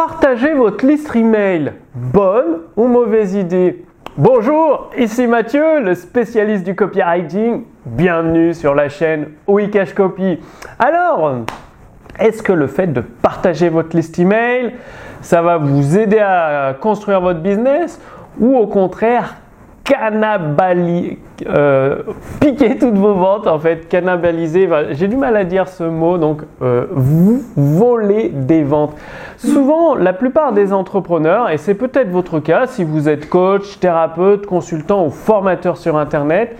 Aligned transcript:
Partagez 0.00 0.54
votre 0.54 0.86
liste 0.86 1.14
email. 1.14 1.74
Bonne 1.94 2.60
ou 2.74 2.86
mauvaise 2.86 3.34
idée 3.34 3.84
Bonjour, 4.16 4.88
ici 4.96 5.26
Mathieu, 5.26 5.80
le 5.80 5.94
spécialiste 5.94 6.64
du 6.64 6.74
copywriting. 6.74 7.64
Bienvenue 7.84 8.54
sur 8.54 8.74
la 8.74 8.88
chaîne 8.88 9.26
Wikash 9.46 9.92
Copy. 9.92 10.38
Alors, 10.78 11.40
est-ce 12.18 12.42
que 12.42 12.54
le 12.54 12.66
fait 12.66 12.86
de 12.86 13.02
partager 13.02 13.68
votre 13.68 13.94
liste 13.94 14.18
email, 14.18 14.72
ça 15.20 15.42
va 15.42 15.58
vous 15.58 15.98
aider 15.98 16.18
à 16.18 16.74
construire 16.80 17.20
votre 17.20 17.40
business 17.40 18.00
ou 18.40 18.56
au 18.56 18.68
contraire 18.68 19.36
cannibaliser, 19.90 21.18
euh, 21.48 22.02
piquer 22.38 22.78
toutes 22.78 22.94
vos 22.94 23.14
ventes 23.14 23.48
en 23.48 23.58
fait, 23.58 23.88
cannibaliser, 23.88 24.68
j'ai 24.92 25.08
du 25.08 25.16
mal 25.16 25.36
à 25.36 25.42
dire 25.42 25.66
ce 25.66 25.82
mot, 25.82 26.16
donc 26.16 26.42
euh, 26.62 26.86
vous 26.92 27.42
voler 27.56 28.28
des 28.28 28.62
ventes. 28.62 28.96
Souvent, 29.36 29.96
la 29.96 30.12
plupart 30.12 30.52
des 30.52 30.72
entrepreneurs, 30.72 31.50
et 31.50 31.56
c'est 31.56 31.74
peut-être 31.74 32.10
votre 32.10 32.38
cas 32.38 32.66
si 32.68 32.84
vous 32.84 33.08
êtes 33.08 33.28
coach, 33.28 33.80
thérapeute, 33.80 34.46
consultant 34.46 35.06
ou 35.06 35.10
formateur 35.10 35.76
sur 35.76 35.96
Internet, 35.96 36.56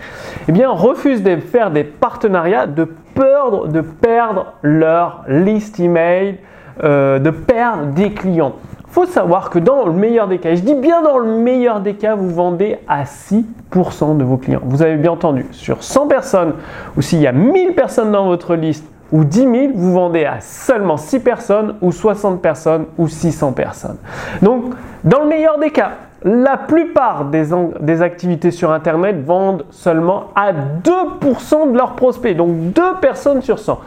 eh 0.49 0.51
bien 0.51 0.69
refusent 0.69 1.23
de 1.23 1.37
faire 1.37 1.71
des 1.71 1.85
partenariats 1.85 2.67
de 2.67 2.83
peur 3.15 3.67
de 3.67 3.81
perdre 3.81 4.53
leur 4.61 5.23
liste 5.27 5.79
email, 5.79 6.37
euh, 6.83 7.19
de 7.19 7.29
perdre 7.29 7.87
des 7.93 8.11
clients 8.11 8.55
faut 8.91 9.05
savoir 9.05 9.49
que 9.49 9.57
dans 9.57 9.85
le 9.85 9.93
meilleur 9.93 10.27
des 10.27 10.37
cas, 10.37 10.53
je 10.53 10.61
dis 10.61 10.75
bien 10.75 11.01
dans 11.01 11.17
le 11.17 11.37
meilleur 11.37 11.79
des 11.79 11.93
cas, 11.93 12.15
vous 12.15 12.29
vendez 12.29 12.77
à 12.89 13.05
6% 13.05 14.17
de 14.17 14.23
vos 14.23 14.35
clients. 14.35 14.59
Vous 14.63 14.81
avez 14.81 14.97
bien 14.97 15.11
entendu, 15.11 15.45
sur 15.51 15.81
100 15.81 16.07
personnes, 16.07 16.53
ou 16.97 17.01
s'il 17.01 17.19
y 17.19 17.27
a 17.27 17.31
1000 17.31 17.73
personnes 17.73 18.11
dans 18.11 18.25
votre 18.25 18.55
liste, 18.55 18.85
ou 19.13 19.23
10 19.23 19.39
000, 19.39 19.53
vous 19.75 19.93
vendez 19.93 20.25
à 20.25 20.41
seulement 20.41 20.97
6 20.97 21.19
personnes, 21.21 21.75
ou 21.81 21.93
60 21.93 22.41
personnes, 22.41 22.85
ou 22.97 23.07
600 23.07 23.53
personnes. 23.53 23.97
Donc, 24.41 24.73
dans 25.05 25.21
le 25.21 25.27
meilleur 25.29 25.57
des 25.57 25.71
cas, 25.71 25.91
la 26.23 26.57
plupart 26.57 27.25
des, 27.25 27.45
des 27.79 28.01
activités 28.01 28.51
sur 28.51 28.71
Internet 28.71 29.23
vendent 29.25 29.65
seulement 29.71 30.25
à 30.35 30.51
2% 30.51 31.71
de 31.71 31.77
leurs 31.77 31.95
prospects, 31.95 32.35
donc 32.35 32.73
2 32.73 32.81
personnes 33.01 33.41
sur 33.41 33.57
100. 33.57 33.79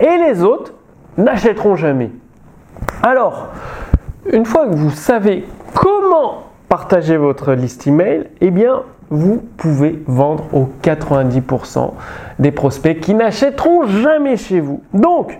Et 0.00 0.18
les 0.28 0.42
autres 0.42 0.72
n'achèteront 1.16 1.76
jamais. 1.76 2.10
Alors, 3.02 3.48
une 4.32 4.44
fois 4.44 4.66
que 4.66 4.74
vous 4.74 4.90
savez 4.90 5.44
comment 5.74 6.44
partager 6.68 7.16
votre 7.16 7.52
liste 7.52 7.86
email, 7.86 8.24
eh 8.40 8.50
bien, 8.50 8.82
vous 9.10 9.42
pouvez 9.56 10.02
vendre 10.06 10.44
aux 10.52 10.68
90% 10.82 11.92
des 12.38 12.50
prospects 12.50 13.00
qui 13.00 13.14
n'achèteront 13.14 13.86
jamais 13.86 14.36
chez 14.36 14.60
vous. 14.60 14.82
Donc, 14.92 15.38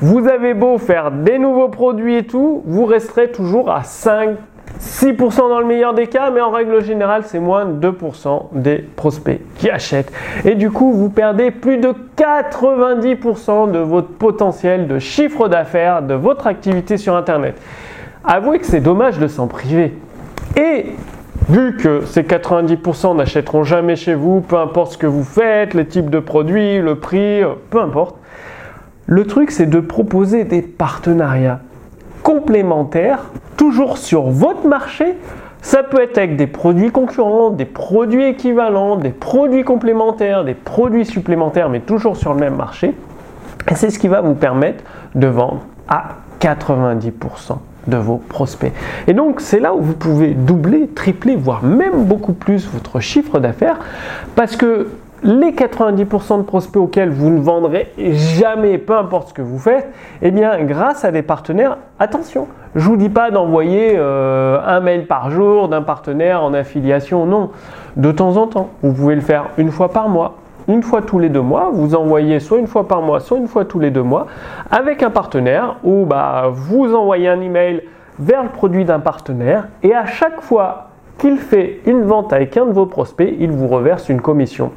vous 0.00 0.28
avez 0.28 0.52
beau 0.52 0.78
faire 0.78 1.10
des 1.10 1.38
nouveaux 1.38 1.68
produits 1.68 2.16
et 2.16 2.26
tout, 2.26 2.62
vous 2.66 2.84
resterez 2.84 3.30
toujours 3.30 3.70
à 3.70 3.82
5, 3.82 4.36
6% 4.80 5.36
dans 5.48 5.60
le 5.60 5.66
meilleur 5.66 5.94
des 5.94 6.06
cas, 6.06 6.30
mais 6.30 6.40
en 6.40 6.50
règle 6.50 6.82
générale, 6.82 7.22
c'est 7.24 7.38
moins 7.38 7.64
de 7.64 7.90
2% 7.90 8.48
des 8.52 8.78
prospects 8.78 9.40
qui 9.56 9.70
achètent. 9.70 10.12
Et 10.44 10.54
du 10.54 10.70
coup, 10.70 10.92
vous 10.92 11.08
perdez 11.08 11.50
plus 11.50 11.78
de 11.78 11.94
90% 12.16 13.70
de 13.70 13.78
votre 13.78 14.08
potentiel 14.08 14.86
de 14.86 14.98
chiffre 14.98 15.48
d'affaires 15.48 16.02
de 16.02 16.14
votre 16.14 16.46
activité 16.46 16.96
sur 16.96 17.16
Internet. 17.16 17.54
Avouez 18.24 18.60
que 18.60 18.66
c'est 18.66 18.80
dommage 18.80 19.18
de 19.18 19.26
s'en 19.26 19.48
priver. 19.48 19.98
Et 20.56 20.94
vu 21.48 21.76
que 21.76 22.02
ces 22.06 22.22
90% 22.22 23.16
n'achèteront 23.16 23.64
jamais 23.64 23.96
chez 23.96 24.14
vous, 24.14 24.40
peu 24.40 24.56
importe 24.58 24.92
ce 24.92 24.98
que 24.98 25.08
vous 25.08 25.24
faites, 25.24 25.74
le 25.74 25.86
type 25.88 26.08
de 26.08 26.20
produit, 26.20 26.78
le 26.78 26.96
prix, 26.96 27.42
peu 27.70 27.80
importe, 27.80 28.16
le 29.06 29.26
truc 29.26 29.50
c'est 29.50 29.66
de 29.66 29.80
proposer 29.80 30.44
des 30.44 30.62
partenariats 30.62 31.60
complémentaires, 32.22 33.24
toujours 33.56 33.98
sur 33.98 34.22
votre 34.22 34.68
marché. 34.68 35.16
Ça 35.60 35.82
peut 35.82 36.00
être 36.00 36.16
avec 36.16 36.36
des 36.36 36.46
produits 36.46 36.90
concurrents, 36.92 37.50
des 37.50 37.64
produits 37.64 38.24
équivalents, 38.24 38.96
des 38.96 39.10
produits 39.10 39.64
complémentaires, 39.64 40.44
des 40.44 40.54
produits 40.54 41.06
supplémentaires, 41.06 41.68
mais 41.68 41.80
toujours 41.80 42.16
sur 42.16 42.34
le 42.34 42.40
même 42.40 42.56
marché. 42.56 42.94
Et 43.68 43.74
c'est 43.74 43.90
ce 43.90 43.98
qui 43.98 44.08
va 44.08 44.20
vous 44.20 44.34
permettre 44.34 44.84
de 45.16 45.26
vendre 45.26 45.62
à 45.88 46.18
90% 46.40 47.58
de 47.86 47.96
vos 47.96 48.16
prospects. 48.16 48.72
Et 49.06 49.12
donc 49.12 49.40
c'est 49.40 49.60
là 49.60 49.74
où 49.74 49.80
vous 49.80 49.94
pouvez 49.94 50.34
doubler, 50.34 50.88
tripler, 50.88 51.36
voire 51.36 51.62
même 51.62 52.04
beaucoup 52.04 52.32
plus 52.32 52.68
votre 52.72 53.00
chiffre 53.00 53.38
d'affaires 53.38 53.78
parce 54.34 54.56
que 54.56 54.88
les 55.24 55.52
90% 55.52 56.38
de 56.38 56.42
prospects 56.42 56.82
auxquels 56.82 57.10
vous 57.10 57.30
ne 57.30 57.40
vendrez 57.40 57.92
jamais, 57.96 58.76
peu 58.78 58.96
importe 58.96 59.28
ce 59.28 59.34
que 59.34 59.42
vous 59.42 59.58
faites, 59.58 59.88
eh 60.20 60.30
bien 60.32 60.62
grâce 60.64 61.04
à 61.04 61.12
des 61.12 61.22
partenaires, 61.22 61.78
attention, 62.00 62.48
je 62.74 62.84
ne 62.84 62.90
vous 62.90 62.96
dis 62.96 63.08
pas 63.08 63.30
d'envoyer 63.30 63.94
euh, 63.96 64.58
un 64.66 64.80
mail 64.80 65.06
par 65.06 65.30
jour 65.30 65.68
d'un 65.68 65.82
partenaire 65.82 66.42
en 66.42 66.52
affiliation, 66.54 67.24
non, 67.24 67.50
de 67.96 68.10
temps 68.10 68.36
en 68.36 68.48
temps, 68.48 68.70
vous 68.82 68.92
pouvez 68.92 69.14
le 69.14 69.20
faire 69.20 69.50
une 69.58 69.70
fois 69.70 69.90
par 69.90 70.08
mois, 70.08 70.38
une 70.68 70.82
fois 70.82 71.02
tous 71.02 71.18
les 71.18 71.28
deux 71.28 71.40
mois, 71.40 71.70
vous 71.72 71.94
envoyez 71.94 72.40
soit 72.40 72.58
une 72.58 72.66
fois 72.66 72.88
par 72.88 73.02
mois, 73.02 73.20
soit 73.20 73.38
une 73.38 73.48
fois 73.48 73.64
tous 73.64 73.80
les 73.80 73.90
deux 73.90 74.02
mois, 74.02 74.26
avec 74.70 75.02
un 75.02 75.10
partenaire 75.10 75.76
où 75.84 76.04
bah, 76.06 76.50
vous 76.52 76.94
envoyez 76.94 77.28
un 77.28 77.40
email 77.40 77.82
vers 78.18 78.42
le 78.42 78.50
produit 78.50 78.84
d'un 78.84 79.00
partenaire 79.00 79.68
et 79.82 79.94
à 79.94 80.06
chaque 80.06 80.40
fois 80.40 80.88
qu'il 81.18 81.38
fait 81.38 81.80
une 81.86 82.02
vente 82.02 82.32
avec 82.32 82.56
un 82.56 82.66
de 82.66 82.72
vos 82.72 82.86
prospects, 82.86 83.34
il 83.38 83.50
vous 83.50 83.68
reverse 83.68 84.08
une 84.08 84.20
commission. 84.20 84.72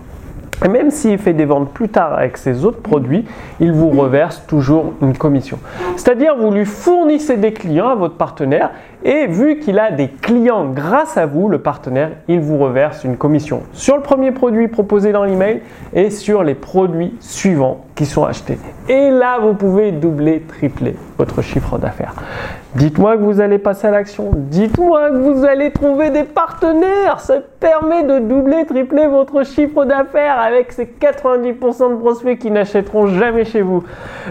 Même 0.70 0.90
s'il 0.90 1.18
fait 1.18 1.34
des 1.34 1.46
ventes 1.46 1.72
plus 1.72 1.90
tard 1.90 2.14
avec 2.14 2.38
ses 2.38 2.66
autres 2.66 2.82
produits, 2.82 3.26
il 3.60 3.72
vous 3.72 3.90
reverse 3.90 4.44
toujours 4.48 4.94
une 5.02 5.18
commission. 5.18 5.60
C'est-à-dire, 5.98 6.36
vous 6.38 6.52
lui 6.52 6.66
fournissez 6.66 7.38
des 7.38 7.54
clients 7.54 7.90
à 7.90 7.96
votre 7.96 8.16
partenaire 8.16 8.72
et 9.04 9.28
vu 9.28 9.60
qu'il 9.60 9.78
a 9.80 9.92
des 9.92 10.08
clients 10.08 10.66
grâce 10.66 11.18
à 11.18 11.26
vous, 11.26 11.50
le 11.50 11.60
partenaire, 11.60 12.12
il 12.28 12.40
vous 12.40 12.58
reverse 12.58 13.04
une 13.04 13.18
commission 13.18 13.64
sur 13.74 13.96
le 13.96 14.02
premier 14.02 14.32
produit 14.32 14.68
proposé 14.68 15.12
dans 15.12 15.24
l'email 15.24 15.62
et 15.94 16.10
sur 16.10 16.44
les 16.44 16.56
produits 16.56 17.14
suivants 17.20 17.85
qui 17.96 18.06
sont 18.06 18.26
achetés. 18.26 18.60
Et 18.90 19.10
là, 19.10 19.40
vous 19.40 19.54
pouvez 19.54 19.92
doubler, 19.92 20.42
tripler 20.42 20.96
votre 21.18 21.42
chiffre 21.42 21.78
d'affaires. 21.78 22.14
Dites-moi 22.76 23.16
que 23.16 23.22
vous 23.22 23.40
allez 23.40 23.58
passer 23.58 23.88
à 23.88 23.92
l'action. 23.92 24.32
Dites-moi 24.34 25.10
que 25.12 25.16
vous 25.16 25.46
allez 25.46 25.72
trouver 25.72 26.10
des 26.10 26.24
partenaires. 26.24 27.22
Ça 27.22 27.36
permet 27.60 28.04
de 28.04 28.20
doubler, 28.20 28.66
tripler 28.66 29.08
votre 29.08 29.46
chiffre 29.46 29.86
d'affaires 29.86 30.40
avec 30.40 30.74
ces 30.74 30.86
90% 30.86 31.92
de 31.92 31.96
prospects 31.96 32.38
qui 32.38 32.52
n'achèteront 32.52 33.08
jamais 33.08 33.46
chez 33.46 33.62
vous. 33.62 33.84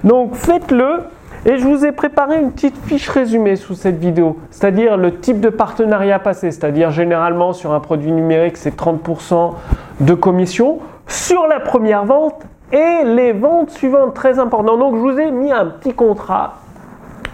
Donc 0.04 0.34
faites-le. 0.34 1.04
Et 1.46 1.58
je 1.58 1.64
vous 1.66 1.84
ai 1.84 1.92
préparé 1.92 2.40
une 2.40 2.52
petite 2.52 2.76
fiche 2.86 3.08
résumée 3.10 3.56
sous 3.56 3.74
cette 3.74 3.98
vidéo, 3.98 4.38
c'est-à-dire 4.50 4.96
le 4.96 5.18
type 5.18 5.40
de 5.40 5.50
partenariat 5.50 6.18
passé, 6.18 6.50
c'est-à-dire 6.50 6.90
généralement 6.90 7.52
sur 7.52 7.74
un 7.74 7.80
produit 7.80 8.12
numérique 8.12 8.56
c'est 8.56 8.74
30% 8.74 9.52
de 10.00 10.14
commission 10.14 10.78
sur 11.06 11.46
la 11.46 11.60
première 11.60 12.06
vente 12.06 12.46
et 12.74 13.04
les 13.04 13.32
ventes 13.32 13.70
suivantes 13.70 14.14
très 14.14 14.38
importantes. 14.38 14.80
Donc 14.80 14.96
je 14.96 15.00
vous 15.00 15.18
ai 15.18 15.30
mis 15.30 15.52
un 15.52 15.66
petit 15.66 15.94
contrat 15.94 16.54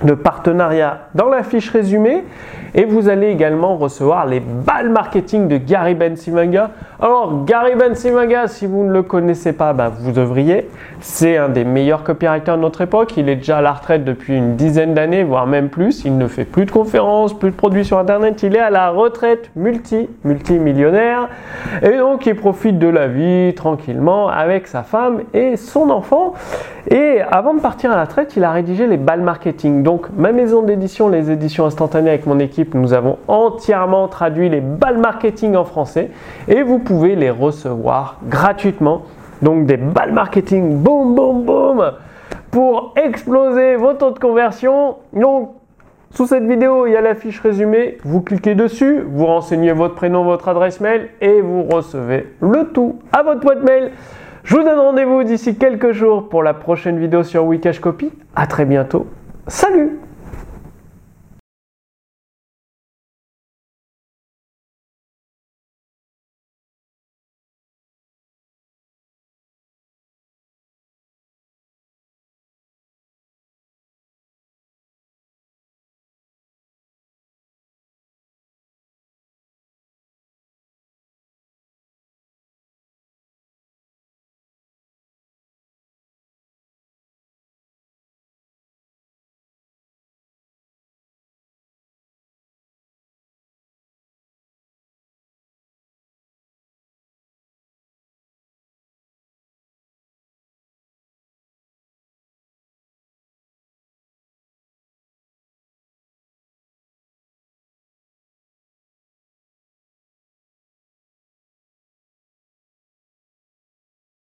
de 0.05 0.15
partenariat 0.15 1.09
dans 1.15 1.29
la 1.29 1.43
fiche 1.43 1.71
résumée 1.71 2.25
et 2.75 2.85
vous 2.85 3.09
allez 3.09 3.29
également 3.29 3.77
recevoir 3.77 4.27
les 4.27 4.41
balles 4.41 4.91
marketing 4.91 5.49
de 5.49 5.57
Gary 5.57 5.95
Bensimanga. 5.95 6.71
Alors 7.01 7.45
Gary 7.45 7.75
Bensimanga, 7.75 8.47
si 8.47 8.67
vous 8.67 8.85
ne 8.85 8.93
le 8.93 9.03
connaissez 9.03 9.53
pas, 9.53 9.73
bah, 9.73 9.91
vous 9.95 10.13
devriez. 10.13 10.69
C'est 11.01 11.37
un 11.37 11.49
des 11.49 11.65
meilleurs 11.65 12.05
copywriters 12.05 12.57
de 12.57 12.63
notre 12.63 12.83
époque. 12.83 13.17
Il 13.17 13.29
est 13.29 13.37
déjà 13.37 13.59
à 13.59 13.63
la 13.63 13.73
retraite 13.73 14.05
depuis 14.05 14.37
une 14.37 14.57
dizaine 14.57 14.95
d'années, 14.95 15.25
voire 15.25 15.47
même 15.47 15.69
plus. 15.69 16.05
Il 16.05 16.17
ne 16.19 16.27
fait 16.29 16.45
plus 16.45 16.67
de 16.67 16.71
conférences, 16.71 17.37
plus 17.37 17.51
de 17.51 17.57
produits 17.57 17.85
sur 17.85 17.99
Internet. 17.99 18.43
Il 18.43 18.55
est 18.55 18.61
à 18.61 18.71
la 18.71 18.91
retraite 18.91 19.51
multi, 19.57 20.09
multimillionnaire. 20.25 21.29
Et 21.83 21.97
donc 21.97 22.27
il 22.27 22.37
profite 22.37 22.79
de 22.79 22.89
la 22.89 23.09
vie 23.09 23.55
tranquillement 23.55 24.29
avec 24.29 24.67
sa 24.67 24.83
femme 24.83 25.23
et 25.35 25.57
son 25.57 25.91
enfant. 25.91 26.35
Et 26.89 27.21
avant 27.31 27.55
de 27.55 27.61
partir 27.61 27.93
à 27.93 27.97
la 27.97 28.05
retraite, 28.05 28.37
il 28.37 28.45
a 28.45 28.53
rédigé 28.53 28.87
les 28.87 28.97
balles 28.97 29.21
marketing. 29.21 29.83
Donc 29.91 30.07
ma 30.17 30.31
maison 30.31 30.63
d'édition, 30.63 31.09
les 31.09 31.33
éditions 31.33 31.67
instantanées 31.67 32.11
avec 32.11 32.25
mon 32.25 32.39
équipe, 32.39 32.75
nous 32.75 32.93
avons 32.93 33.19
entièrement 33.27 34.07
traduit 34.07 34.49
les 34.49 34.61
balles 34.61 34.99
marketing 34.99 35.57
en 35.57 35.65
français 35.65 36.11
et 36.47 36.63
vous 36.63 36.79
pouvez 36.79 37.17
les 37.17 37.29
recevoir 37.29 38.21
gratuitement. 38.29 39.03
Donc 39.43 39.67
des 39.67 39.77
balles 39.77 40.13
marketing, 40.13 40.77
boum, 40.77 41.17
boum, 41.17 41.43
boum, 41.43 41.93
pour 42.53 42.95
exploser 42.95 43.75
vos 43.75 43.95
taux 43.95 44.13
de 44.13 44.21
conversion. 44.21 44.99
Donc 45.13 45.55
sous 46.13 46.27
cette 46.27 46.45
vidéo, 46.45 46.87
il 46.87 46.93
y 46.93 46.97
a 46.97 47.01
la 47.01 47.17
fiche 47.17 47.41
résumée. 47.41 47.99
Vous 48.05 48.21
cliquez 48.21 48.55
dessus, 48.55 49.05
vous 49.05 49.27
renseignez 49.27 49.73
votre 49.73 49.97
prénom, 49.97 50.23
votre 50.23 50.47
adresse 50.47 50.81
mail 50.81 51.09
et 51.21 51.41
vous 51.41 51.65
recevez 51.65 52.29
le 52.41 52.69
tout 52.73 53.01
à 53.11 53.25
votre 53.25 53.41
boîte 53.41 53.65
mail. 53.65 53.91
Je 54.45 54.55
vous 54.55 54.63
donne 54.63 54.79
rendez-vous 54.79 55.25
d'ici 55.25 55.57
quelques 55.57 55.91
jours 55.91 56.29
pour 56.29 56.45
la 56.45 56.55
prochaine 56.55 57.01
vidéo 57.01 57.25
sur 57.25 57.45
Wikash 57.45 57.81
Copy. 57.81 58.13
À 58.37 58.47
très 58.47 58.67
bientôt. 58.67 59.09
Salut 59.51 60.10